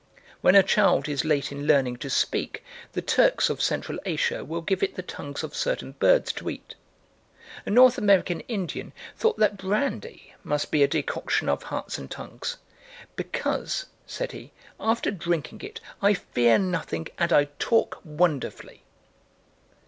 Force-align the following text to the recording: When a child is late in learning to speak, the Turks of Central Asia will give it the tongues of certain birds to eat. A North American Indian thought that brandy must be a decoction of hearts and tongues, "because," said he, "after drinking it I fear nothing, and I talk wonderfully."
When 0.41 0.55
a 0.55 0.63
child 0.63 1.07
is 1.07 1.23
late 1.23 1.51
in 1.51 1.67
learning 1.67 1.97
to 1.97 2.09
speak, 2.09 2.63
the 2.93 3.03
Turks 3.03 3.51
of 3.51 3.61
Central 3.61 3.99
Asia 4.03 4.43
will 4.43 4.61
give 4.61 4.81
it 4.81 4.95
the 4.95 5.03
tongues 5.03 5.43
of 5.43 5.55
certain 5.55 5.91
birds 5.91 6.33
to 6.33 6.49
eat. 6.49 6.73
A 7.67 7.69
North 7.69 7.99
American 7.99 8.39
Indian 8.47 8.93
thought 9.15 9.37
that 9.37 9.57
brandy 9.57 10.33
must 10.43 10.71
be 10.71 10.81
a 10.81 10.87
decoction 10.87 11.47
of 11.47 11.61
hearts 11.61 11.99
and 11.99 12.09
tongues, 12.09 12.57
"because," 13.15 13.85
said 14.07 14.31
he, 14.31 14.51
"after 14.79 15.11
drinking 15.11 15.61
it 15.61 15.79
I 16.01 16.15
fear 16.15 16.57
nothing, 16.57 17.05
and 17.19 17.31
I 17.31 17.49
talk 17.59 17.99
wonderfully." 18.03 18.81